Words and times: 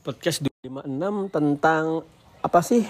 podcast 0.00 0.40
256 0.64 1.28
tentang 1.28 2.00
apa 2.40 2.60
sih 2.64 2.88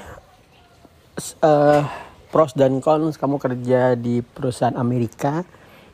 uh, 1.43 1.83
pros 2.31 2.55
dan 2.55 2.79
cons 2.79 3.19
kamu 3.19 3.37
kerja 3.43 3.99
di 3.99 4.23
perusahaan 4.23 4.79
Amerika 4.79 5.43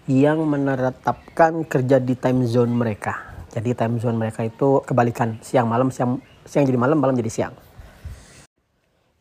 yang 0.07 0.45
menetapkan 0.45 1.65
kerja 1.65 1.97
di 1.99 2.15
time 2.15 2.45
zone 2.45 2.71
mereka. 2.71 3.43
Jadi 3.49 3.73
time 3.73 3.97
zone 3.97 4.21
mereka 4.21 4.45
itu 4.45 4.85
kebalikan 4.85 5.41
siang 5.41 5.67
malam 5.67 5.89
siang 5.89 6.21
siang 6.45 6.69
jadi 6.69 6.77
malam 6.77 7.01
malam 7.01 7.17
jadi 7.17 7.33
siang. 7.33 7.55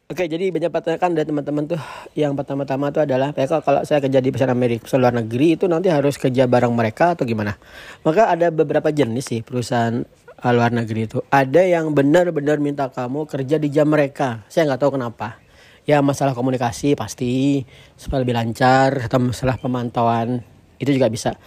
Oke, 0.05 0.29
jadi 0.29 0.53
banyak 0.53 0.69
pertanyaan 0.69 1.17
dari 1.17 1.25
teman-teman 1.25 1.65
tuh 1.65 1.81
yang 2.13 2.37
pertama-tama 2.37 2.93
tuh 2.93 3.09
adalah, 3.09 3.33
ya 3.33 3.49
kalau 3.49 3.81
saya 3.81 3.97
kerja 3.97 4.21
di 4.21 4.29
perusahaan 4.29 4.53
Amerika 4.53 5.01
luar 5.01 5.17
negeri 5.17 5.57
itu 5.57 5.65
nanti 5.65 5.89
harus 5.89 6.21
kerja 6.21 6.45
bareng 6.45 6.69
mereka 6.77 7.17
atau 7.17 7.25
gimana? 7.25 7.57
Maka 8.05 8.29
ada 8.29 8.53
beberapa 8.53 8.93
jenis 8.93 9.25
sih 9.25 9.41
perusahaan 9.41 10.05
luar 10.43 10.71
negeri 10.75 11.07
itu. 11.07 11.23
Ada 11.31 11.63
yang 11.63 11.95
benar-benar 11.95 12.59
minta 12.59 12.91
kamu 12.91 13.29
kerja 13.29 13.55
di 13.55 13.71
jam 13.71 13.87
mereka. 13.87 14.43
Saya 14.51 14.67
nggak 14.67 14.81
tahu 14.81 14.99
kenapa. 14.99 15.39
Ya 15.85 16.01
masalah 16.01 16.33
komunikasi 16.33 16.97
pasti 16.97 17.63
supaya 17.93 18.25
lebih 18.25 18.33
lancar 18.33 19.05
atau 19.05 19.21
masalah 19.21 19.55
pemantauan 19.61 20.41
itu 20.81 20.91
juga 20.91 21.07
bisa. 21.07 21.37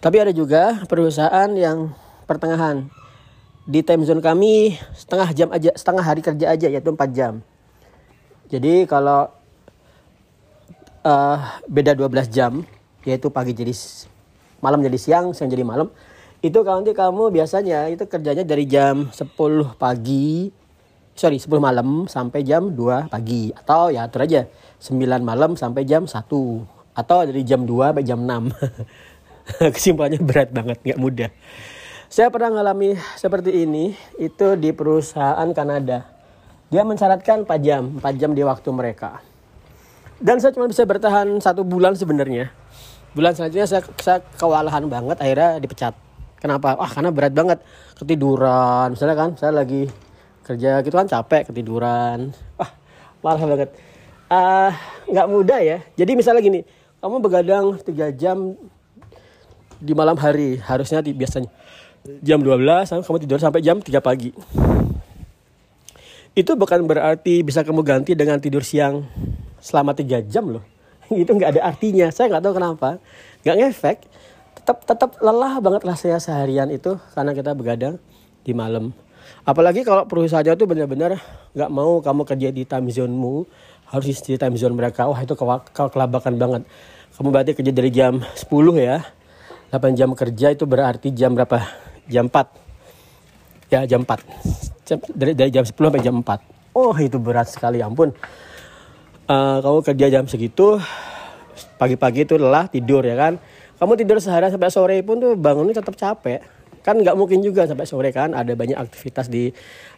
Tapi 0.00 0.16
ada 0.16 0.32
juga 0.32 0.80
perusahaan 0.88 1.50
yang 1.52 1.92
pertengahan. 2.24 2.88
Di 3.66 3.82
time 3.82 4.06
zone 4.06 4.22
kami 4.22 4.78
setengah 4.94 5.28
jam 5.34 5.48
aja 5.50 5.70
setengah 5.74 6.04
hari 6.06 6.22
kerja 6.22 6.46
aja 6.54 6.66
yaitu 6.70 6.90
4 6.94 6.98
jam. 7.12 7.42
Jadi 8.46 8.86
kalau 8.86 9.26
uh, 11.02 11.38
beda 11.66 11.98
12 11.98 12.30
jam 12.30 12.62
yaitu 13.06 13.30
pagi 13.30 13.54
jadi 13.54 13.74
malam 14.58 14.82
jadi 14.82 14.98
siang 14.98 15.26
siang 15.30 15.50
jadi 15.50 15.62
malam 15.62 15.90
itu 16.44 16.58
kalau 16.60 16.84
nanti 16.84 16.92
kamu 16.92 17.32
biasanya 17.32 17.88
itu 17.88 18.04
kerjanya 18.04 18.44
dari 18.44 18.68
jam 18.68 19.08
10 19.08 19.80
pagi 19.80 20.52
sorry 21.16 21.40
10 21.40 21.48
malam 21.58 22.04
sampai 22.06 22.44
jam 22.44 22.76
2 22.76 23.08
pagi. 23.08 23.50
Atau 23.56 23.90
ya 23.90 24.04
atur 24.04 24.28
aja 24.28 24.44
9 24.78 25.00
malam 25.24 25.56
sampai 25.56 25.88
jam 25.88 26.04
1 26.04 26.12
atau 26.96 27.18
dari 27.24 27.42
jam 27.42 27.64
2 27.64 27.92
sampai 27.92 28.04
jam 28.04 28.20
6 28.20 28.52
kesimpulannya 29.74 30.20
berat 30.20 30.52
banget 30.52 30.78
nggak 30.84 31.00
mudah. 31.00 31.30
Saya 32.06 32.30
pernah 32.30 32.54
mengalami 32.54 32.94
seperti 33.18 33.66
ini 33.66 33.96
itu 34.20 34.54
di 34.54 34.70
perusahaan 34.70 35.48
Kanada. 35.56 36.06
Dia 36.70 36.84
mensyaratkan 36.84 37.48
4 37.48 37.64
jam 37.64 37.82
4 37.98 38.20
jam 38.20 38.30
di 38.36 38.44
waktu 38.44 38.68
mereka. 38.70 39.24
Dan 40.20 40.40
saya 40.40 40.52
cuma 40.52 40.68
bisa 40.68 40.84
bertahan 40.84 41.28
satu 41.40 41.64
bulan 41.64 41.96
sebenarnya. 41.96 42.48
Bulan 43.12 43.32
selanjutnya 43.32 43.68
saya, 43.68 43.82
saya 44.00 44.18
kewalahan 44.36 44.84
banget 44.88 45.16
akhirnya 45.20 45.60
dipecat 45.60 46.05
Kenapa? 46.46 46.78
Wah 46.78 46.86
karena 46.86 47.10
berat 47.10 47.34
banget 47.34 47.58
ketiduran. 47.98 48.94
Misalnya 48.94 49.16
kan 49.18 49.30
saya 49.34 49.50
lagi 49.50 49.90
kerja 50.46 50.78
gitu 50.86 50.94
kan 50.94 51.10
capek 51.10 51.50
ketiduran. 51.50 52.30
Wah 52.54 52.70
parah 53.18 53.42
banget. 53.42 53.74
Uh, 54.30 54.70
nggak 55.10 55.26
mudah 55.26 55.58
ya. 55.58 55.82
Jadi 55.98 56.14
misalnya 56.14 56.38
gini, 56.38 56.62
kamu 57.02 57.18
begadang 57.18 57.82
3 57.82 58.14
jam 58.14 58.54
di 59.82 59.92
malam 59.92 60.14
hari 60.14 60.62
harusnya 60.62 61.02
di, 61.02 61.10
biasanya 61.12 61.50
jam 62.22 62.38
12 62.38 63.02
kamu 63.02 63.18
tidur 63.26 63.42
sampai 63.42 63.58
jam 63.66 63.82
3 63.82 63.98
pagi. 63.98 64.30
Itu 66.38 66.54
bukan 66.54 66.86
berarti 66.86 67.42
bisa 67.42 67.66
kamu 67.66 67.82
ganti 67.82 68.14
dengan 68.14 68.38
tidur 68.38 68.62
siang 68.62 69.02
selama 69.58 69.98
3 69.98 70.30
jam 70.30 70.46
loh. 70.46 70.62
Itu 71.10 71.34
nggak 71.34 71.58
ada 71.58 71.74
artinya. 71.74 72.06
Saya 72.14 72.30
nggak 72.30 72.42
tahu 72.46 72.54
kenapa. 72.54 73.02
Nggak 73.42 73.56
ngefek 73.58 73.98
tetap 74.66 74.82
tetap 74.82 75.10
lelah 75.22 75.62
banget 75.62 75.86
lah 75.86 75.94
saya 75.94 76.18
seharian 76.18 76.66
itu 76.74 76.98
karena 77.14 77.30
kita 77.30 77.54
begadang 77.54 78.02
di 78.42 78.50
malam. 78.50 78.90
Apalagi 79.46 79.86
kalau 79.86 80.10
perusahaannya 80.10 80.58
itu 80.58 80.66
benar-benar 80.66 81.22
nggak 81.54 81.70
mau 81.70 82.02
kamu 82.02 82.26
kerja 82.26 82.50
di 82.50 82.66
time 82.66 82.90
zone-mu, 82.90 83.46
harus 83.94 84.18
di 84.26 84.34
time 84.34 84.58
zone 84.58 84.74
mereka. 84.74 85.06
Wah 85.06 85.22
itu 85.22 85.38
kelabakan 85.38 86.34
banget. 86.34 86.62
Kamu 87.14 87.30
berarti 87.30 87.54
kerja 87.54 87.70
dari 87.70 87.94
jam 87.94 88.18
10 88.18 88.50
ya. 88.82 89.06
8 89.70 89.94
jam 89.94 90.10
kerja 90.18 90.50
itu 90.50 90.66
berarti 90.66 91.14
jam 91.14 91.38
berapa? 91.38 91.62
Jam 92.10 92.26
4. 92.26 93.70
Ya 93.70 93.86
jam 93.86 94.02
4. 94.02 95.14
Dari, 95.14 95.32
dari 95.38 95.50
jam 95.54 95.62
10 95.62 95.78
sampai 95.78 96.02
jam 96.02 96.18
4. 96.26 96.74
Oh 96.74 96.94
itu 96.98 97.22
berat 97.22 97.46
sekali 97.54 97.78
ampun. 97.86 98.10
Uh, 99.30 99.62
kamu 99.62 99.78
kerja 99.86 100.06
jam 100.10 100.24
segitu, 100.26 100.78
pagi-pagi 101.78 102.26
itu 102.26 102.34
lelah 102.34 102.66
tidur 102.66 103.06
ya 103.06 103.14
kan 103.14 103.38
kamu 103.76 103.92
tidur 104.00 104.16
sehari 104.20 104.48
sampai 104.48 104.72
sore 104.72 104.96
pun 105.04 105.20
tuh 105.20 105.36
bangunnya 105.36 105.76
tetap 105.76 105.96
capek. 105.96 106.40
Kan 106.80 107.02
nggak 107.02 107.16
mungkin 107.18 107.42
juga 107.42 107.66
sampai 107.66 107.84
sore 107.84 108.10
kan 108.14 108.32
ada 108.32 108.54
banyak 108.54 108.78
aktivitas 108.78 109.26
di 109.26 109.50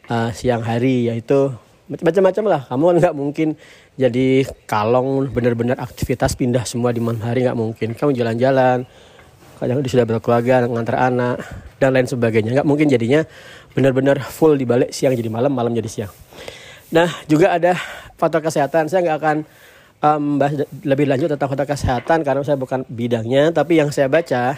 uh, 0.09 0.33
siang 0.33 0.65
hari 0.65 1.07
yaitu 1.07 1.53
macam-macam 1.89 2.45
lah. 2.49 2.61
Kamu 2.67 2.85
kan 2.91 2.97
nggak 3.01 3.17
mungkin 3.17 3.49
jadi 3.95 4.45
kalong 4.67 5.31
bener-bener 5.31 5.77
aktivitas 5.79 6.35
pindah 6.35 6.65
semua 6.67 6.91
di 6.91 7.01
malam 7.01 7.23
hari 7.23 7.47
nggak 7.47 7.59
mungkin. 7.59 7.89
Kamu 7.95 8.11
jalan-jalan 8.17 8.89
kadang 9.59 9.83
sudah 9.83 10.07
berkeluarga 10.07 10.71
ngantar 10.71 10.97
anak 10.99 11.43
dan 11.83 11.95
lain 11.95 12.07
sebagainya. 12.07 12.61
Nggak 12.61 12.69
mungkin 12.69 12.87
jadinya 12.91 13.27
benar-benar 13.75 14.23
full 14.27 14.59
di 14.59 14.67
balik 14.67 14.91
siang 14.91 15.15
jadi 15.15 15.31
malam 15.31 15.55
malam 15.55 15.71
jadi 15.75 15.87
siang. 15.87 16.13
Nah 16.89 17.11
juga 17.29 17.53
ada 17.53 17.77
faktor 18.17 18.43
kesehatan. 18.43 18.89
Saya 18.89 19.05
nggak 19.05 19.19
akan 19.23 19.37
um, 20.03 20.39
bahas 20.39 20.67
lebih 20.87 21.07
lanjut 21.11 21.29
tentang 21.35 21.51
kota 21.51 21.65
kesehatan 21.67 22.23
karena 22.23 22.43
saya 22.47 22.59
bukan 22.59 22.87
bidangnya, 22.87 23.51
tapi 23.51 23.79
yang 23.79 23.91
saya 23.91 24.07
baca 24.07 24.55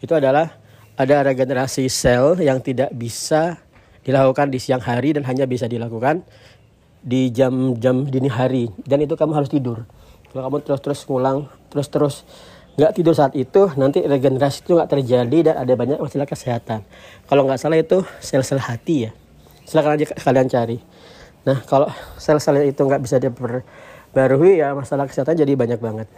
itu 0.00 0.12
adalah 0.12 0.60
ada 0.94 1.26
regenerasi 1.26 1.90
sel 1.90 2.38
yang 2.38 2.62
tidak 2.62 2.92
bisa 2.94 3.58
dilakukan 4.04 4.52
di 4.52 4.60
siang 4.60 4.84
hari 4.84 5.16
dan 5.16 5.24
hanya 5.24 5.48
bisa 5.48 5.64
dilakukan 5.66 6.22
di 7.04 7.32
jam-jam 7.32 8.08
dini 8.08 8.30
hari 8.32 8.68
dan 8.84 9.00
itu 9.00 9.16
kamu 9.16 9.32
harus 9.36 9.50
tidur. 9.50 9.88
Kalau 10.30 10.50
kamu 10.50 10.56
terus-terus 10.66 11.00
ngulang, 11.08 11.46
terus-terus 11.70 12.26
nggak 12.74 12.92
tidur 12.94 13.14
saat 13.14 13.32
itu, 13.38 13.70
nanti 13.78 14.02
regenerasi 14.02 14.66
itu 14.66 14.74
nggak 14.74 14.90
terjadi 14.90 15.38
dan 15.52 15.54
ada 15.62 15.72
banyak 15.78 15.98
masalah 15.98 16.26
kesehatan. 16.26 16.82
Kalau 17.30 17.46
nggak 17.46 17.58
salah 17.60 17.78
itu 17.78 18.02
sel-sel 18.18 18.58
hati 18.58 19.08
ya. 19.08 19.10
Silakan 19.64 19.96
aja 19.96 20.10
kalian 20.20 20.48
cari. 20.50 20.78
Nah 21.46 21.62
kalau 21.64 21.88
sel-sel 22.18 22.66
itu 22.66 22.82
nggak 22.82 23.02
bisa 23.04 23.16
diper 23.22 23.62
baru 24.14 24.40
ya 24.46 24.72
masalah 24.72 25.10
kesehatan 25.10 25.36
jadi 25.36 25.52
banyak 25.58 25.82
banget. 25.82 26.08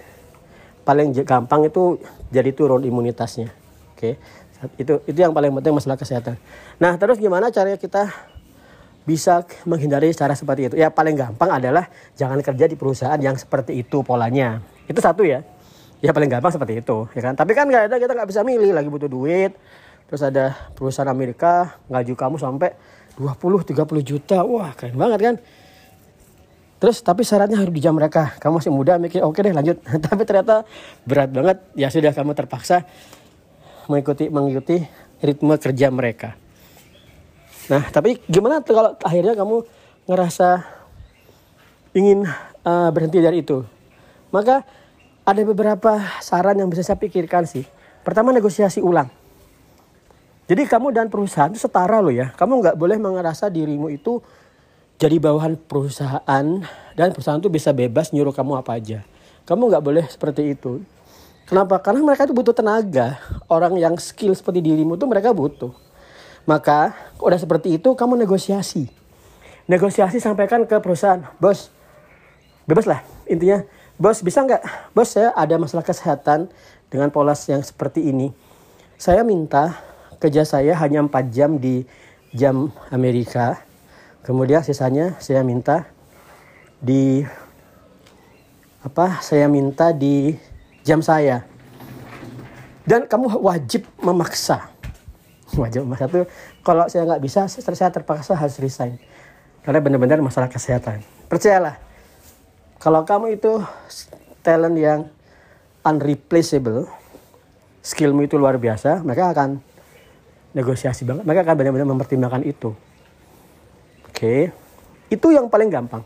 Paling 0.86 1.16
gampang 1.26 1.66
itu 1.66 1.98
jadi 2.30 2.52
turun 2.54 2.84
imunitasnya. 2.84 3.50
Oke 3.96 4.20
itu 4.80 5.04
itu 5.04 5.18
yang 5.18 5.36
paling 5.36 5.52
penting 5.60 5.74
masalah 5.76 6.00
kesehatan. 6.00 6.40
Nah 6.80 6.96
terus 6.96 7.20
gimana 7.20 7.52
caranya 7.52 7.76
kita 7.76 8.08
bisa 9.04 9.44
menghindari 9.68 10.10
cara 10.16 10.32
seperti 10.32 10.72
itu? 10.72 10.74
Ya 10.80 10.88
paling 10.88 11.14
gampang 11.14 11.60
adalah 11.60 11.86
jangan 12.16 12.40
kerja 12.40 12.64
di 12.66 12.74
perusahaan 12.74 13.20
yang 13.20 13.36
seperti 13.36 13.76
itu 13.84 14.00
polanya. 14.00 14.64
Itu 14.88 14.98
satu 14.98 15.22
ya. 15.22 15.44
Ya 16.00 16.12
paling 16.12 16.28
gampang 16.28 16.52
seperti 16.52 16.80
itu 16.80 17.08
ya 17.12 17.20
kan? 17.20 17.34
Tapi 17.36 17.52
kan 17.52 17.68
nggak 17.68 17.92
ada 17.92 17.96
kita 18.00 18.12
nggak 18.16 18.28
bisa 18.28 18.40
milih 18.42 18.72
lagi 18.72 18.88
butuh 18.88 19.10
duit. 19.10 19.52
Terus 20.06 20.22
ada 20.22 20.54
perusahaan 20.72 21.10
Amerika 21.10 21.82
ngaju 21.90 22.14
kamu 22.14 22.36
sampai 22.38 22.70
20 23.18 23.76
30 23.76 24.02
juta. 24.04 24.40
Wah 24.44 24.72
keren 24.72 24.96
banget 24.96 25.20
kan 25.20 25.36
Terus 26.76 27.00
tapi 27.00 27.24
syaratnya 27.24 27.56
harus 27.56 27.72
di 27.72 27.80
jam 27.80 27.96
mereka. 27.96 28.36
Kamu 28.36 28.60
masih 28.60 28.72
muda 28.72 29.00
mikir 29.00 29.24
oke 29.24 29.40
okay 29.40 29.48
deh 29.48 29.54
lanjut. 29.56 29.76
tapi 30.06 30.22
ternyata 30.28 30.68
berat 31.08 31.32
banget. 31.32 31.56
Ya 31.72 31.88
sudah 31.88 32.12
kamu 32.12 32.36
terpaksa 32.36 32.84
mengikuti 33.88 34.28
mengikuti 34.28 34.76
ritme 35.24 35.56
kerja 35.56 35.88
mereka. 35.88 36.36
Nah 37.72 37.88
tapi 37.88 38.20
gimana 38.28 38.60
kalau 38.60 38.92
akhirnya 39.00 39.32
kamu 39.32 39.64
ngerasa 40.06 40.48
ingin 41.96 42.28
uh, 42.68 42.90
berhenti 42.92 43.24
dari 43.24 43.40
itu? 43.40 43.64
Maka 44.28 44.60
ada 45.24 45.42
beberapa 45.42 45.98
saran 46.20 46.60
yang 46.60 46.68
bisa 46.68 46.84
saya 46.84 47.00
pikirkan 47.00 47.48
sih. 47.48 47.64
Pertama 48.04 48.36
negosiasi 48.36 48.84
ulang. 48.84 49.08
Jadi 50.46 50.62
kamu 50.62 50.94
dan 50.94 51.10
perusahaan 51.10 51.50
itu 51.50 51.58
setara 51.58 51.98
loh 51.98 52.14
ya. 52.14 52.30
Kamu 52.36 52.62
nggak 52.62 52.76
boleh 52.78 53.00
mengerasa 53.02 53.50
dirimu 53.50 53.90
itu 53.90 54.22
jadi 54.96 55.20
bawahan 55.20 55.60
perusahaan 55.60 56.44
dan 56.96 57.08
perusahaan 57.12 57.36
itu 57.36 57.52
bisa 57.52 57.76
bebas 57.76 58.16
nyuruh 58.16 58.32
kamu 58.32 58.64
apa 58.64 58.80
aja. 58.80 59.04
Kamu 59.44 59.68
nggak 59.68 59.84
boleh 59.84 60.04
seperti 60.08 60.56
itu. 60.56 60.80
Kenapa? 61.44 61.78
Karena 61.84 62.00
mereka 62.00 62.24
itu 62.24 62.32
butuh 62.32 62.56
tenaga. 62.56 63.20
Orang 63.46 63.76
yang 63.76 63.94
skill 64.00 64.32
seperti 64.32 64.64
dirimu 64.64 64.96
itu 64.96 65.04
mereka 65.04 65.36
butuh. 65.36 65.70
Maka 66.48 66.96
udah 67.20 67.36
seperti 67.36 67.76
itu 67.76 67.92
kamu 67.92 68.16
negosiasi. 68.24 68.88
Negosiasi 69.68 70.16
sampaikan 70.16 70.64
ke 70.64 70.80
perusahaan. 70.80 71.28
Bos, 71.36 71.68
bebas 72.64 72.88
lah 72.88 73.04
intinya. 73.28 73.68
Bos 74.00 74.24
bisa 74.24 74.48
nggak? 74.48 74.96
Bos 74.96 75.12
saya 75.12 75.36
ada 75.36 75.60
masalah 75.60 75.84
kesehatan 75.84 76.48
dengan 76.88 77.12
polas 77.12 77.44
yang 77.52 77.60
seperti 77.60 78.08
ini. 78.08 78.32
Saya 78.96 79.28
minta 79.28 79.76
kerja 80.16 80.48
saya 80.48 80.72
hanya 80.80 81.04
4 81.04 81.12
jam 81.28 81.60
di 81.60 81.84
jam 82.32 82.72
Amerika 82.88 83.65
Kemudian 84.26 84.66
sisanya 84.66 85.14
saya 85.22 85.46
minta 85.46 85.86
di 86.82 87.22
apa? 88.82 89.22
Saya 89.22 89.46
minta 89.46 89.94
di 89.94 90.34
jam 90.82 90.98
saya. 90.98 91.46
Dan 92.82 93.06
kamu 93.06 93.38
wajib 93.38 93.86
memaksa. 94.02 94.76
wajib 95.62 95.86
nomor 95.86 95.98
satu 95.98 96.26
kalau 96.66 96.90
saya 96.90 97.06
nggak 97.06 97.22
bisa 97.22 97.46
saya 97.46 97.90
terpaksa 97.94 98.34
harus 98.34 98.58
resign 98.58 98.98
karena 99.62 99.78
benar-benar 99.82 100.18
masalah 100.18 100.50
kesehatan 100.50 101.02
percayalah 101.30 101.78
kalau 102.82 103.06
kamu 103.06 103.38
itu 103.38 103.62
talent 104.42 104.76
yang 104.78 105.00
unreplaceable 105.86 106.90
skillmu 107.82 108.26
itu 108.26 108.34
luar 108.34 108.58
biasa 108.58 109.06
mereka 109.06 109.30
akan 109.30 109.62
negosiasi 110.50 111.06
banget 111.06 111.22
mereka 111.22 111.46
akan 111.46 111.54
benar-benar 111.54 111.86
mempertimbangkan 111.86 112.42
itu 112.42 112.74
oke. 114.16 114.48
Itu 115.12 115.28
yang 115.28 115.52
paling 115.52 115.68
gampang. 115.68 116.00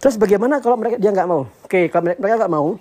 Terus 0.00 0.16
bagaimana 0.16 0.64
kalau 0.64 0.80
mereka 0.80 0.96
dia 0.96 1.12
nggak 1.12 1.28
mau? 1.28 1.44
Oke 1.60 1.92
kalau 1.92 2.08
mereka 2.08 2.40
nggak 2.40 2.52
mau 2.52 2.80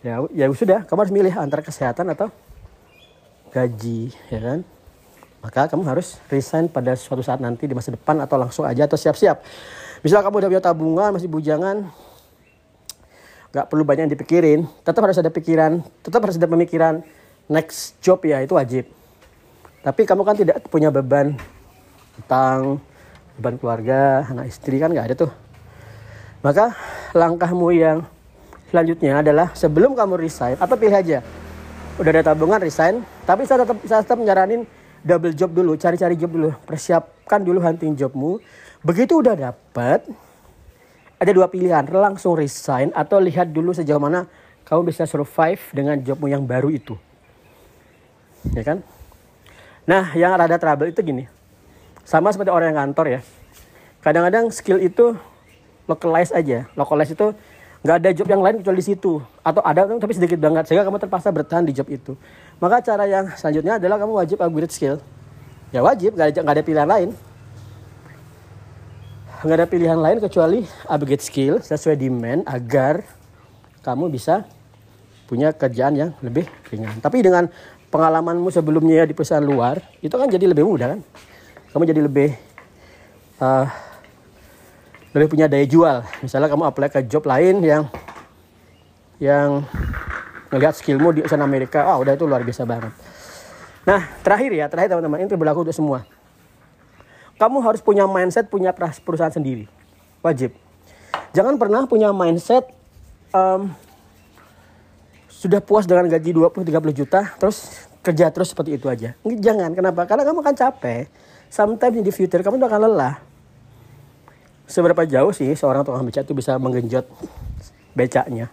ya 0.00 0.24
ya 0.32 0.48
sudah 0.48 0.88
kamu 0.88 0.98
harus 1.04 1.12
milih 1.12 1.34
antara 1.36 1.60
kesehatan 1.60 2.12
atau 2.12 2.28
gaji 3.52 4.12
ya 4.28 4.40
kan? 4.40 4.58
Maka 5.40 5.72
kamu 5.72 5.88
harus 5.88 6.20
resign 6.28 6.68
pada 6.68 6.92
suatu 6.96 7.24
saat 7.24 7.40
nanti 7.40 7.64
di 7.64 7.72
masa 7.72 7.96
depan 7.96 8.20
atau 8.20 8.36
langsung 8.36 8.68
aja 8.68 8.84
atau 8.84 8.96
siap-siap. 8.96 9.40
Misal 10.04 10.20
kamu 10.20 10.40
udah 10.44 10.48
punya 10.52 10.64
tabungan 10.64 11.10
masih 11.16 11.28
bujangan 11.28 11.88
nggak 13.50 13.66
perlu 13.66 13.82
banyak 13.82 14.06
yang 14.06 14.14
dipikirin 14.14 14.60
tetap 14.86 15.02
harus 15.02 15.18
ada 15.18 15.26
pikiran 15.26 15.82
tetap 16.06 16.22
harus 16.22 16.38
ada 16.38 16.46
pemikiran 16.46 17.02
next 17.50 17.98
job 18.00 18.20
ya 18.24 18.40
itu 18.40 18.56
wajib. 18.56 18.88
Tapi 19.80 20.04
kamu 20.04 20.22
kan 20.24 20.36
tidak 20.36 20.64
punya 20.72 20.88
beban 20.88 21.36
tentang 22.18 22.82
beban 23.40 23.56
keluarga 23.56 24.28
anak 24.28 24.52
istri 24.52 24.76
kan 24.76 24.92
nggak 24.92 25.06
ada 25.08 25.16
tuh. 25.16 25.32
Maka 26.44 26.76
langkahmu 27.16 27.72
yang 27.72 28.04
selanjutnya 28.68 29.24
adalah 29.24 29.52
sebelum 29.56 29.96
kamu 29.96 30.20
resign 30.20 30.56
atau 30.60 30.76
pilih 30.76 30.92
aja. 30.92 31.24
Udah 31.96 32.10
ada 32.12 32.32
tabungan 32.32 32.60
resign 32.60 33.00
tapi 33.24 33.48
saya 33.48 33.64
tetap 33.64 33.80
saya 33.88 34.00
tetap 34.04 34.20
nyaranin 34.20 34.68
double 35.00 35.32
job 35.32 35.52
dulu 35.56 35.72
cari-cari 35.80 36.20
job 36.20 36.32
dulu. 36.36 36.52
Persiapkan 36.68 37.40
dulu 37.40 37.64
hunting 37.64 37.96
jobmu. 37.96 38.40
Begitu 38.84 39.20
udah 39.24 39.36
dapat 39.36 40.04
ada 41.16 41.30
dua 41.32 41.48
pilihan. 41.48 41.84
Langsung 41.88 42.36
resign 42.36 42.92
atau 42.92 43.20
lihat 43.20 43.48
dulu 43.52 43.72
sejauh 43.72 44.00
mana 44.00 44.28
kamu 44.68 44.92
bisa 44.92 45.08
survive 45.08 45.60
dengan 45.72 45.96
jobmu 46.00 46.28
yang 46.28 46.44
baru 46.44 46.68
itu. 46.68 46.92
Ya 48.52 48.64
kan? 48.64 48.84
Nah 49.88 50.12
yang 50.12 50.36
rada 50.36 50.60
trouble 50.60 50.92
itu 50.92 51.00
gini 51.00 51.39
sama 52.10 52.34
seperti 52.34 52.50
orang 52.50 52.74
yang 52.74 52.78
kantor 52.90 53.06
ya. 53.06 53.20
Kadang-kadang 54.02 54.50
skill 54.50 54.82
itu 54.82 55.14
localize 55.86 56.34
aja. 56.34 56.66
Localize 56.74 57.14
itu 57.14 57.30
nggak 57.86 57.96
ada 58.02 58.10
job 58.10 58.26
yang 58.26 58.42
lain 58.42 58.58
kecuali 58.58 58.82
di 58.82 58.86
situ. 58.90 59.22
Atau 59.46 59.62
ada 59.62 59.86
tapi 59.86 60.10
sedikit 60.18 60.42
banget 60.42 60.66
sehingga 60.66 60.82
kamu 60.82 60.98
terpaksa 60.98 61.30
bertahan 61.30 61.62
di 61.62 61.70
job 61.70 61.86
itu. 61.86 62.18
Maka 62.58 62.82
cara 62.82 63.06
yang 63.06 63.30
selanjutnya 63.38 63.78
adalah 63.78 64.02
kamu 64.02 64.12
wajib 64.18 64.42
upgrade 64.42 64.74
skill. 64.74 64.98
Ya 65.70 65.86
wajib 65.86 66.18
nggak 66.18 66.34
ada, 66.34 66.40
gak 66.42 66.54
ada 66.58 66.64
pilihan 66.66 66.88
lain. 66.90 67.08
Nggak 69.46 69.56
ada 69.62 69.66
pilihan 69.70 69.98
lain 70.02 70.18
kecuali 70.18 70.58
upgrade 70.90 71.22
skill 71.22 71.54
sesuai 71.62 71.94
demand 71.94 72.42
agar 72.50 73.06
kamu 73.86 74.10
bisa 74.10 74.42
punya 75.30 75.54
kerjaan 75.54 75.94
yang 75.94 76.10
lebih 76.26 76.42
ringan. 76.74 76.98
Tapi 76.98 77.22
dengan 77.22 77.46
pengalamanmu 77.94 78.50
sebelumnya 78.50 79.06
di 79.06 79.14
perusahaan 79.14 79.46
luar 79.46 79.78
itu 80.02 80.10
kan 80.10 80.26
jadi 80.26 80.50
lebih 80.50 80.66
mudah 80.66 80.98
kan 80.98 81.00
kamu 81.70 81.82
jadi 81.86 82.00
lebih 82.02 82.30
uh, 83.38 83.66
lebih 85.14 85.28
punya 85.30 85.46
daya 85.50 85.66
jual. 85.66 86.02
Misalnya 86.22 86.50
kamu 86.50 86.64
apply 86.70 86.88
ke 86.90 87.00
job 87.06 87.26
lain 87.26 87.62
yang 87.62 87.90
yang 89.20 89.66
ngelihat 90.50 90.74
skillmu 90.74 91.14
di 91.14 91.20
sana 91.30 91.46
Amerika, 91.46 91.86
ah 91.86 91.98
oh, 91.98 92.02
udah 92.02 92.18
itu 92.18 92.26
luar 92.26 92.42
biasa 92.42 92.66
banget. 92.66 92.90
Nah, 93.86 94.06
terakhir 94.20 94.50
ya, 94.52 94.66
terakhir 94.66 94.92
teman-teman, 94.92 95.22
ini 95.24 95.30
berlaku 95.30 95.62
untuk 95.64 95.76
semua. 95.76 96.04
Kamu 97.38 97.64
harus 97.64 97.80
punya 97.80 98.04
mindset, 98.04 98.50
punya 98.52 98.74
perusahaan 98.76 99.32
sendiri. 99.32 99.64
Wajib. 100.20 100.52
Jangan 101.32 101.56
pernah 101.56 101.88
punya 101.88 102.12
mindset 102.12 102.68
um, 103.32 103.72
sudah 105.30 105.62
puas 105.64 105.88
dengan 105.88 106.04
gaji 106.10 106.36
20-30 106.36 107.00
juta, 107.00 107.20
terus 107.40 107.88
kerja 108.04 108.28
terus 108.28 108.52
seperti 108.52 108.76
itu 108.76 108.86
aja. 108.90 109.16
Jangan, 109.24 109.72
kenapa? 109.72 110.04
Karena 110.04 110.28
kamu 110.28 110.44
akan 110.44 110.56
capek. 110.56 111.08
Sometimes 111.50 111.98
in 111.98 112.06
the 112.06 112.14
future 112.14 112.40
kamu 112.46 112.62
akan 112.62 112.86
lelah 112.86 113.18
seberapa 114.70 115.02
jauh 115.02 115.34
sih 115.34 115.50
seorang 115.58 115.82
tukang 115.82 116.06
becak 116.06 116.22
itu 116.22 116.34
bisa 116.38 116.54
menggenjot 116.56 117.02
becaknya? 117.98 118.46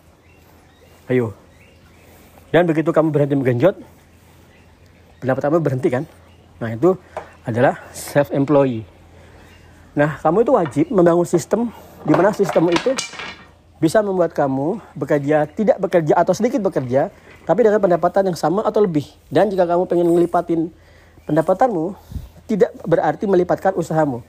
Ayo. 1.06 1.38
Dan 2.50 2.66
begitu 2.66 2.90
kamu 2.90 3.14
berhenti 3.14 3.38
menggenjot, 3.38 3.76
pendapat 5.22 5.42
kamu 5.46 5.62
berhenti 5.62 5.88
kan? 5.94 6.04
Nah 6.58 6.74
itu 6.74 6.98
adalah 7.46 7.78
self 7.94 8.34
employee. 8.34 8.82
Nah 9.94 10.18
kamu 10.18 10.42
itu 10.42 10.52
wajib 10.58 10.86
membangun 10.90 11.28
sistem 11.30 11.70
di 12.02 12.14
mana 12.18 12.34
sistem 12.34 12.66
itu 12.74 12.98
bisa 13.78 14.02
membuat 14.02 14.34
kamu 14.34 14.82
bekerja 14.98 15.46
tidak 15.54 15.78
bekerja 15.78 16.18
atau 16.18 16.34
sedikit 16.34 16.66
bekerja 16.66 17.14
tapi 17.46 17.62
dengan 17.62 17.78
pendapatan 17.78 18.34
yang 18.34 18.38
sama 18.38 18.66
atau 18.66 18.82
lebih 18.82 19.06
dan 19.30 19.54
jika 19.54 19.70
kamu 19.70 19.86
pengen 19.86 20.10
ngelipatin 20.10 20.74
pendapatanmu 21.30 21.94
tidak 22.48 22.72
berarti 22.88 23.28
melipatkan 23.28 23.76
usahamu. 23.76 24.24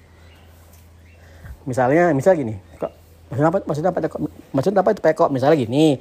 Misalnya 1.65 2.11
misal 2.12 2.35
gini 2.35 2.59
kok 2.76 2.93
maksudnya 3.29 3.49
apa 3.49 3.59
maksudnya 3.62 3.91
apa 3.93 4.00
maksudnya 4.50 4.81
apa 4.82 4.91
itu 4.97 5.03
pekok 5.05 5.29
misalnya 5.29 5.56
gini 5.61 6.00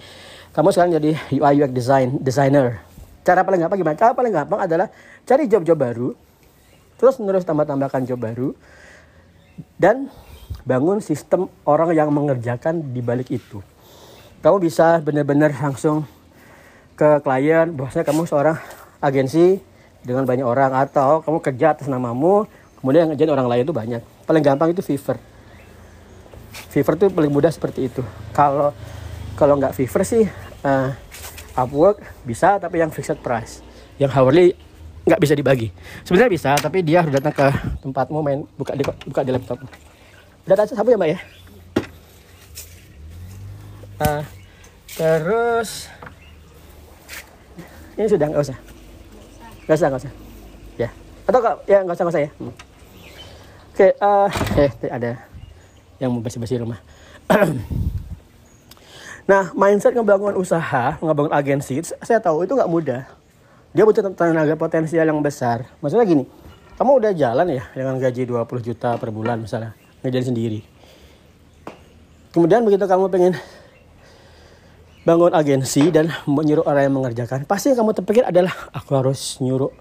kamu 0.56 0.72
sekarang 0.72 0.92
jadi 0.98 1.12
UI 1.38 1.54
UX 1.62 1.72
design 1.72 2.08
designer. 2.19 2.81
Cara 3.22 3.44
paling 3.44 3.60
gampang 3.60 3.78
gimana? 3.78 3.98
Cara 4.00 4.12
paling 4.16 4.34
gampang 4.34 4.60
adalah 4.64 4.88
cari 5.28 5.46
job-job 5.46 5.78
baru 5.78 6.10
terus 6.98 7.22
menerus 7.22 7.46
tambah-tambahkan 7.46 8.10
job 8.10 8.18
baru 8.18 8.58
dan 9.78 10.10
bangun 10.66 11.04
sistem 11.04 11.52
orang 11.68 11.94
yang 11.94 12.10
mengerjakan 12.10 12.81
di 12.96 13.04
balik 13.04 13.30
itu. 13.30 13.62
Kamu 14.42 14.58
bisa 14.64 15.04
benar-benar 15.04 15.54
langsung 15.54 16.08
ke 16.98 17.22
klien 17.22 17.69
bahwasanya 17.78 18.06
kamu 18.10 18.24
seorang 18.25 18.58
agensi 18.98 19.62
dengan 20.07 20.24
banyak 20.24 20.48
orang 20.48 20.71
atau 20.71 21.19
kamu 21.19 21.44
kerja 21.44 21.75
atas 21.75 21.92
namamu 21.92 22.48
kemudian 22.80 23.04
yang 23.04 23.09
ngerjain 23.12 23.33
orang 23.36 23.48
lain 23.51 23.63
itu 23.68 23.75
banyak. 23.75 24.01
Paling 24.24 24.44
gampang 24.44 24.71
itu 24.71 24.80
Fiverr 24.80 25.19
Fiverr 26.71 26.95
tuh 26.95 27.09
paling 27.12 27.30
mudah 27.30 27.51
seperti 27.51 27.92
itu. 27.92 28.01
Kalau 28.31 28.71
kalau 29.36 29.59
nggak 29.59 29.75
Fiverr 29.75 30.07
sih 30.07 30.24
uh, 30.63 30.89
Upwork 31.57 32.01
bisa 32.24 32.56
tapi 32.62 32.80
yang 32.80 32.89
fixed 32.94 33.19
price. 33.19 33.59
Yang 34.00 34.12
hourly 34.15 34.48
nggak 35.04 35.19
bisa 35.21 35.33
dibagi. 35.36 35.74
Sebenarnya 36.07 36.31
bisa 36.31 36.51
tapi 36.56 36.86
dia 36.86 37.04
harus 37.04 37.13
datang 37.13 37.33
ke 37.36 37.48
tempatmu 37.83 38.24
main 38.24 38.39
buka 38.56 38.74
di 38.77 38.83
buka 38.86 39.21
di 39.26 39.31
laptop. 39.35 39.59
Udah 40.47 40.56
ada 40.56 40.64
sabu 40.69 40.94
ya 40.94 40.97
mbak 40.97 41.09
ya? 41.11 41.19
Uh, 43.97 44.21
terus 44.94 45.90
ini 47.97 48.06
sudah 48.06 48.30
nggak 48.30 48.45
usah 48.45 48.77
nggak 49.68 49.78
usah 49.78 49.88
nggak 49.92 50.02
usah 50.07 50.14
ya 50.80 50.90
atau 51.28 51.40
ya 51.68 51.83
nggak 51.83 51.95
usah 52.00 52.04
nggak 52.07 52.16
usah 52.16 52.24
ya 52.24 52.31
hmm. 52.40 52.47
oke 52.47 52.56
okay, 53.76 53.92
uh, 54.00 54.30
eh 54.56 54.71
ada 54.88 55.12
yang 55.97 56.14
mau 56.14 56.21
bersih-bersih 56.21 56.62
rumah. 56.62 56.80
nah, 59.30 59.52
mindset 59.57 59.97
ngebangun 59.97 60.38
usaha, 60.38 60.97
ngebangun 61.02 61.33
agensi, 61.33 61.81
saya 62.06 62.21
tahu 62.21 62.45
itu 62.45 62.54
nggak 62.54 62.69
mudah. 62.69 63.02
Dia 63.74 63.83
butuh 63.86 64.14
tenaga 64.14 64.56
potensial 64.57 65.06
yang 65.06 65.21
besar. 65.21 65.69
Maksudnya 65.83 66.06
gini, 66.07 66.24
kamu 66.78 66.92
udah 67.04 67.12
jalan 67.14 67.47
ya 67.52 67.64
dengan 67.74 67.97
gaji 67.97 68.26
20 68.26 68.68
juta 68.74 68.95
per 68.97 69.09
bulan 69.09 69.42
misalnya, 69.42 69.74
ngejalan 70.02 70.28
sendiri. 70.33 70.59
Kemudian 72.31 72.62
begitu 72.62 72.86
kamu 72.86 73.09
pengen 73.09 73.33
bangun 75.07 75.31
agensi 75.31 75.87
dan 75.87 76.11
menyuruh 76.28 76.68
orang 76.68 76.92
yang 76.92 76.95
mengerjakan, 76.99 77.47
pasti 77.47 77.71
yang 77.71 77.80
kamu 77.80 77.95
terpikir 77.95 78.28
adalah 78.28 78.52
aku 78.76 78.92
harus 78.92 79.40
nyuruh, 79.40 79.71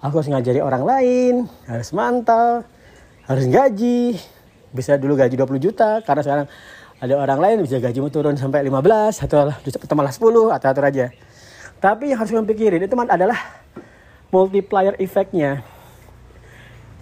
aku 0.00 0.24
harus 0.24 0.32
ngajari 0.32 0.64
orang 0.64 0.88
lain, 0.88 1.34
harus 1.68 1.92
mantau, 1.92 2.64
harus 3.28 3.44
gaji, 3.44 4.16
bisa 4.72 4.96
dulu 4.96 5.20
gaji 5.20 5.36
20 5.36 5.60
juta 5.60 6.00
karena 6.00 6.24
sekarang 6.24 6.46
ada 6.96 7.14
orang 7.16 7.40
lain 7.44 7.56
bisa 7.68 7.76
gajimu 7.76 8.08
turun 8.08 8.40
sampai 8.40 8.64
15 8.64 9.28
atau 9.28 9.52
malah 9.92 10.12
10 10.16 10.56
atau 10.56 10.68
atur 10.72 10.84
aja. 10.88 11.12
Tapi 11.80 12.12
yang 12.12 12.18
harus 12.20 12.32
kamu 12.32 12.48
pikirin 12.48 12.80
itu 12.80 12.96
adalah 12.96 13.36
multiplier 14.32 14.96
efeknya. 14.96 15.60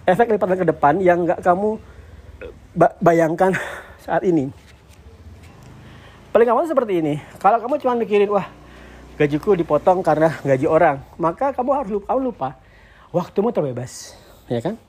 Efek 0.03 0.35
lipatan 0.35 0.59
ke 0.59 0.67
depan 0.67 0.99
yang 0.99 1.23
nggak 1.23 1.39
kamu 1.43 1.79
bayangkan 2.99 3.55
saat 4.03 4.23
ini. 4.27 4.51
Paling 6.29 6.49
awal 6.49 6.65
seperti 6.69 7.01
ini. 7.01 7.17
Kalau 7.41 7.57
kamu 7.57 7.81
cuma 7.81 7.93
mikirin 7.97 8.29
wah 8.29 8.47
gajiku 9.17 9.57
dipotong 9.57 10.05
karena 10.05 10.37
gaji 10.45 10.69
orang, 10.69 11.01
maka 11.19 11.51
kamu 11.51 11.69
harus 11.75 11.91
lupa, 11.91 12.07
kamu 12.13 12.21
lupa 12.31 12.49
waktumu 13.09 13.49
terbebas, 13.51 14.15
ya 14.47 14.63
kan? 14.63 14.79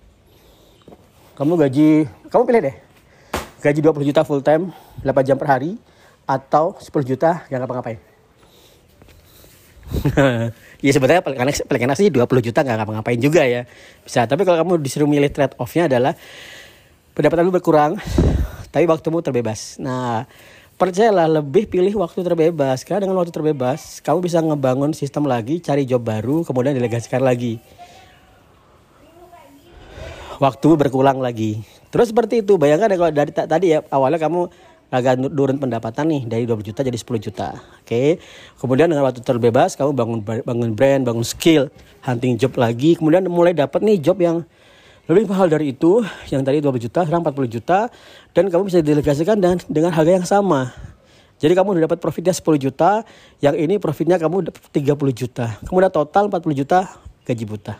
kamu 1.40 1.56
gaji 1.56 1.88
kamu 2.28 2.42
pilih 2.44 2.60
deh 2.68 2.76
gaji 3.64 3.80
20 3.80 4.08
juta 4.12 4.20
full 4.28 4.44
time 4.44 4.76
8 5.00 5.24
jam 5.24 5.40
per 5.40 5.48
hari 5.48 5.80
atau 6.28 6.76
10 6.76 6.92
juta 7.08 7.48
yang 7.48 7.64
ngapa-ngapain 7.64 7.96
ya 10.84 10.90
sebetulnya 10.92 11.24
paling 11.24 11.40
enak, 11.40 11.64
paling 11.64 11.82
enak 11.88 11.96
sih 11.96 12.12
20 12.12 12.28
juta 12.44 12.62
nggak 12.62 12.78
ngapa-ngapain 12.78 13.18
juga 13.18 13.42
ya. 13.42 13.66
Bisa, 14.06 14.22
tapi 14.30 14.46
kalau 14.46 14.62
kamu 14.62 14.78
disuruh 14.78 15.10
milih 15.10 15.26
trade 15.34 15.58
off-nya 15.58 15.90
adalah 15.90 16.14
pendapatan 17.10 17.42
lu 17.42 17.50
berkurang, 17.50 17.98
tapi 18.70 18.86
waktumu 18.86 19.18
terbebas. 19.18 19.82
Nah, 19.82 20.30
percayalah 20.80 21.28
lebih 21.28 21.68
pilih 21.68 21.92
waktu 22.00 22.24
terbebas. 22.24 22.88
Karena 22.88 23.04
dengan 23.04 23.20
waktu 23.20 23.36
terbebas 23.36 24.00
kamu 24.00 24.24
bisa 24.24 24.40
ngebangun 24.40 24.96
sistem 24.96 25.28
lagi 25.28 25.60
cari 25.60 25.84
job 25.84 26.00
baru 26.00 26.40
kemudian 26.40 26.72
delegasikan 26.72 27.20
lagi. 27.20 27.60
Waktu 30.40 30.68
berkurang 30.80 31.20
lagi. 31.20 31.60
Terus 31.92 32.16
seperti 32.16 32.40
itu. 32.40 32.56
Bayangkan 32.56 32.88
ya 32.88 32.96
kalau 32.96 33.12
dari 33.12 33.30
tadi 33.36 33.76
ya 33.76 33.84
awalnya 33.92 34.16
kamu 34.16 34.48
agak 34.90 35.22
turun 35.22 35.60
pendapatan 35.60 36.08
nih 36.10 36.22
dari 36.26 36.44
20 36.48 36.72
juta 36.72 36.80
jadi 36.80 36.96
10 36.96 37.26
juta. 37.28 37.48
Oke. 37.84 38.16
Kemudian 38.56 38.88
dengan 38.88 39.04
waktu 39.04 39.20
terbebas 39.20 39.76
kamu 39.76 39.92
bangun 39.92 40.18
bangun 40.24 40.72
brand 40.72 41.04
bangun 41.04 41.28
skill 41.28 41.68
hunting 42.08 42.40
job 42.40 42.56
lagi. 42.56 42.96
Kemudian 42.96 43.28
mulai 43.28 43.52
dapat 43.52 43.84
nih 43.84 44.00
job 44.00 44.16
yang 44.16 44.48
lebih 45.08 45.30
mahal 45.30 45.48
dari 45.48 45.72
itu 45.72 46.04
yang 46.28 46.44
tadi 46.44 46.60
20 46.60 46.86
juta 46.90 47.00
sekarang 47.06 47.24
40 47.24 47.56
juta 47.56 47.78
dan 48.36 48.44
kamu 48.50 48.62
bisa 48.68 48.78
delegasikan 48.84 49.40
dan 49.40 49.56
dengan 49.70 49.94
harga 49.94 50.12
yang 50.12 50.26
sama. 50.28 50.74
Jadi 51.40 51.56
kamu 51.56 51.72
udah 51.72 51.82
dapat 51.88 51.98
profitnya 52.04 52.36
10 52.36 52.44
juta 52.60 53.00
yang 53.40 53.56
ini 53.56 53.80
profitnya 53.80 54.20
kamu 54.20 54.52
30 54.52 54.76
juta. 55.16 55.56
Kemudian 55.64 55.88
total 55.88 56.28
40 56.28 56.52
juta 56.52 56.84
gaji 57.24 57.44
buta. 57.48 57.74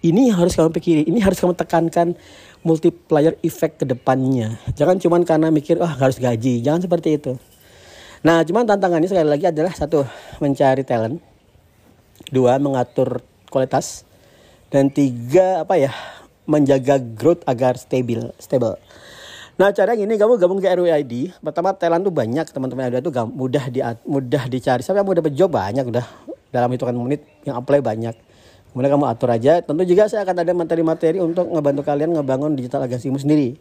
Ini 0.00 0.32
yang 0.32 0.40
harus 0.40 0.56
kamu 0.56 0.72
pikirin 0.72 1.04
ini 1.04 1.20
harus 1.20 1.36
kamu 1.36 1.52
tekankan 1.52 2.16
multiplier 2.64 3.36
effect 3.44 3.82
ke 3.82 3.84
depannya. 3.84 4.56
Jangan 4.72 4.96
cuman 4.96 5.20
karena 5.28 5.52
mikir 5.52 5.76
oh 5.84 5.90
harus 5.90 6.16
gaji. 6.16 6.64
Jangan 6.64 6.80
seperti 6.80 7.20
itu. 7.20 7.36
Nah 8.24 8.40
cuman 8.40 8.64
tantangannya 8.64 9.10
sekali 9.12 9.28
lagi 9.28 9.52
adalah 9.52 9.76
satu 9.76 10.08
mencari 10.40 10.80
talent. 10.80 11.20
Dua 12.32 12.56
mengatur 12.56 13.20
kualitas 13.52 14.05
dan 14.70 14.90
tiga 14.90 15.62
apa 15.62 15.78
ya 15.78 15.92
menjaga 16.46 16.98
growth 16.98 17.42
agar 17.46 17.78
stabil 17.78 18.30
stable. 18.38 18.78
Nah 19.56 19.72
cara 19.72 19.96
ini 19.96 20.20
kamu 20.20 20.36
gabung 20.36 20.60
ke 20.60 20.68
RWID 20.68 21.40
pertama 21.40 21.72
talent 21.72 22.04
tuh 22.04 22.12
banyak 22.12 22.44
teman-teman 22.52 22.92
ada 22.92 23.00
tuh 23.00 23.12
mudah 23.32 23.72
di 23.72 23.80
mudah 24.04 24.44
dicari. 24.52 24.84
Siapa 24.84 25.00
yang 25.00 25.08
mau 25.08 25.16
dapat 25.16 25.32
job? 25.32 25.48
Banyak 25.48 25.84
udah. 25.88 26.06
Dalam 26.52 26.68
hitungan 26.72 26.94
menit 26.96 27.24
yang 27.48 27.56
apply 27.56 27.80
banyak. 27.80 28.14
Kemudian 28.70 28.92
kamu 28.92 29.06
atur 29.08 29.32
aja. 29.32 29.64
Tentu 29.64 29.82
juga 29.88 30.12
saya 30.12 30.28
akan 30.28 30.44
ada 30.44 30.52
materi-materi 30.52 31.16
untuk 31.16 31.48
ngebantu 31.48 31.82
kalian 31.88 32.12
ngebangun 32.12 32.52
digital 32.52 32.84
agensimu 32.84 33.16
sendiri. 33.16 33.56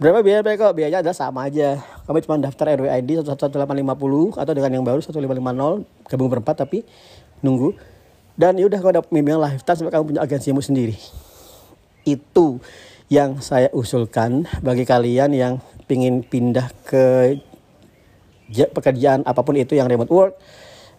Berapa 0.00 0.24
biaya 0.24 0.42
kok 0.42 0.72
biayanya 0.74 1.04
adalah 1.04 1.14
sama 1.14 1.46
aja. 1.46 1.78
Kamu 2.08 2.18
cuma 2.24 2.40
daftar 2.40 2.72
RWID 2.72 3.22
11850 3.28 4.40
atau 4.40 4.52
dengan 4.56 4.70
yang 4.72 4.84
baru 4.88 5.04
1550 5.04 6.10
gabung 6.10 6.28
berempat 6.32 6.64
tapi 6.64 6.82
nunggu 7.44 7.76
dan 8.34 8.58
yaudah 8.58 8.78
kau 8.82 8.90
dapat 8.94 9.10
bimbingan 9.10 9.42
lifetime 9.42 9.78
sampai 9.78 9.92
kamu 9.94 10.04
punya 10.14 10.22
agensimu 10.22 10.60
sendiri. 10.60 10.98
Itu 12.02 12.58
yang 13.12 13.38
saya 13.40 13.70
usulkan 13.70 14.48
bagi 14.64 14.82
kalian 14.82 15.30
yang 15.36 15.54
ingin 15.86 16.26
pindah 16.26 16.74
ke 16.82 17.38
pekerjaan 18.50 19.22
apa 19.22 19.40
pun 19.46 19.54
itu 19.54 19.78
yang 19.78 19.86
remote 19.86 20.10
work 20.10 20.34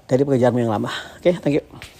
dari 0.07 0.23
pekerjaan 0.23 0.55
yang 0.55 0.71
lama. 0.71 0.91
Oke 1.19 1.33
okay, 1.33 1.35
thank 1.41 1.59
you 1.59 1.94